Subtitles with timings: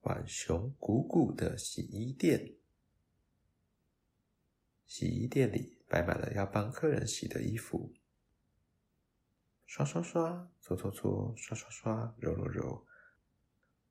[0.00, 2.56] 浣熊鼓鼓的洗衣店，
[4.86, 7.94] 洗衣店里摆满了要帮客人洗的衣服，
[9.66, 12.84] 刷刷刷，搓搓搓，刷刷刷，揉揉揉。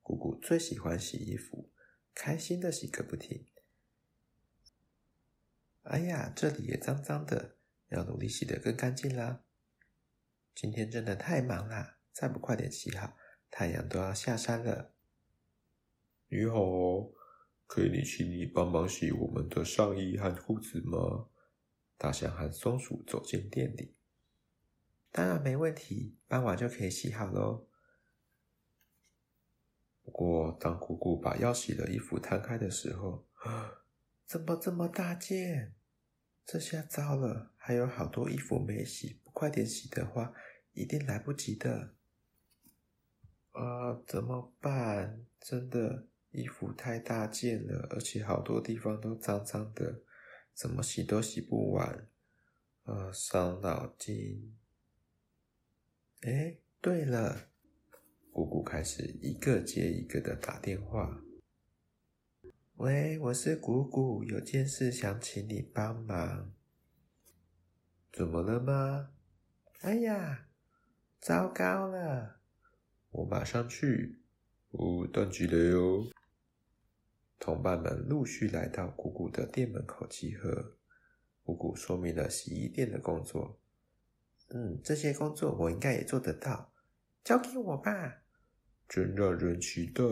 [0.02, 1.72] 鼓鼓最喜欢洗衣服，
[2.14, 3.48] 开心的洗个不停。
[5.84, 7.56] 哎呀，这里也脏脏的，
[7.88, 9.46] 要努力洗得更干净啦！
[10.56, 13.18] 今天真的太忙啦，再不快点洗好，
[13.52, 14.94] 太阳都要下山了。
[16.30, 17.12] 你好，
[17.68, 21.28] 可以请你帮忙洗我们的上衣和裤子吗？
[21.98, 23.96] 大象和松鼠走进店里。
[25.12, 27.68] 当然没问题，傍晚就可以洗好喽。
[30.04, 33.28] 不过，当姑姑把要洗的衣服摊开的时候，
[34.26, 35.74] 怎么这么大件？
[36.46, 40.34] 这下糟了，还有好多衣服没洗，快点洗的话，
[40.72, 41.94] 一定来不及的。
[43.52, 45.26] 啊，怎么办？
[45.42, 50.02] 真的，衣服太大件了，而且好多地方都脏脏的，
[50.54, 52.08] 怎么洗都洗不完。
[52.84, 54.56] 啊，伤脑筋。
[56.22, 57.50] 哎，对了，
[58.32, 61.22] 姑姑开始一个接一个的打电话。
[62.76, 66.54] 喂，我是姑姑，有件事想请你帮忙。
[68.14, 69.12] 怎么了吗？
[69.82, 70.48] 哎呀，
[71.20, 72.40] 糟糕了！
[73.12, 74.22] 我马上去。
[74.72, 76.08] 哦，等几雷哦。
[77.40, 80.78] 同伴们陆续来到姑姑的店门口集合。
[81.44, 83.62] 姑姑说明了洗衣店的工作。
[84.50, 86.74] 嗯，这些工作我应该也做得到，
[87.24, 88.24] 交给我吧。
[88.88, 90.04] 真让人期待。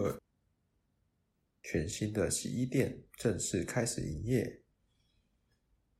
[1.61, 4.61] 全新的洗衣店正式开始营业。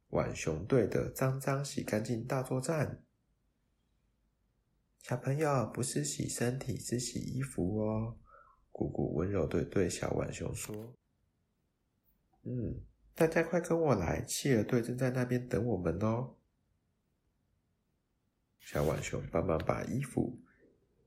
[0.10, 3.03] 浣熊队的脏脏洗干净大作战。
[5.04, 8.18] 小朋友不是洗身体，是洗衣服哦。
[8.72, 10.96] 姑姑温柔地对小浣熊说
[12.44, 12.80] ：“嗯，
[13.14, 16.38] 大家快跟我来，企鹅队正在那边等我们哦。”
[18.62, 20.42] 小浣熊帮忙把衣服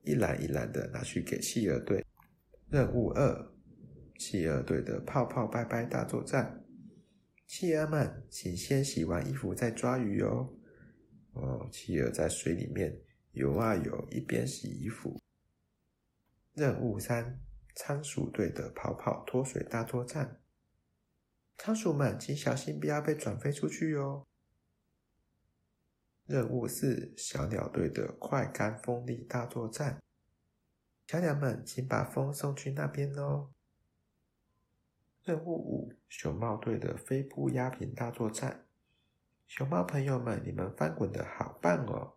[0.03, 2.05] 一篮一篮的拿去给企鹅队。
[2.69, 3.53] 任务二。
[4.19, 6.63] 企鹅队的泡泡拜拜大作战，
[7.47, 10.55] 企鹅们，请先洗完衣服再抓鱼哦。
[11.33, 12.99] 哦，企鹅在水里面
[13.37, 15.21] 游啊游，一边洗衣服。
[16.55, 17.39] 任务三，
[17.75, 20.41] 仓鼠队的跑跑脱水大作战，
[21.59, 24.27] 仓鼠们，请小心不要被转飞出去哟。
[26.25, 30.03] 任务四，小鸟队的快干风力大作战，
[31.07, 33.53] 小鸟们，请把风送去那边哦。
[35.23, 38.67] 任务五：熊猫队的飞扑压平大作战。
[39.47, 42.16] 熊猫朋友们，你们翻滚得好棒哦！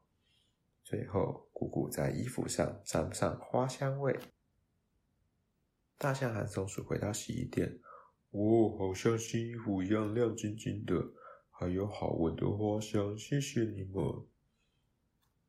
[0.83, 4.19] 最后，姑姑在衣服上沾上花香味。
[5.97, 7.79] 大象和松鼠回到洗衣店，
[8.31, 10.95] 哦，好像新衣服一样亮晶晶的，
[11.51, 14.03] 还有好闻的花香，谢谢你们。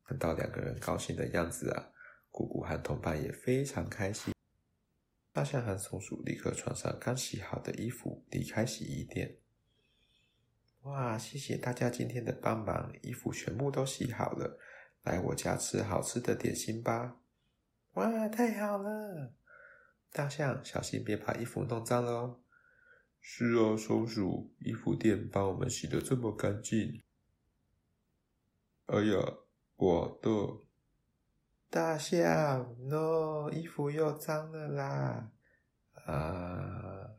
[0.03, 1.91] 看到两个人高兴的样子啊，
[2.29, 4.33] 姑姑和同伴也非常开心。
[5.31, 9.37] 大象和松鼠立刻穿上刚洗好的衣服，离开洗衣店。
[10.81, 14.59] 哇，谢谢大家今天的帮忙，衣服全部都洗好了，
[15.03, 17.17] 来我家吃好吃的点心吧！
[17.93, 19.33] 哇，太好了！
[20.11, 22.39] 大象，小心别把衣服弄脏了哦。
[23.19, 27.01] 是啊，松鼠，衣服店帮我们洗得这么干净。
[28.87, 29.37] 哎呀，
[29.75, 30.29] 我的。
[31.69, 35.31] 大象，no，衣服又脏了啦！
[36.05, 37.11] 啊，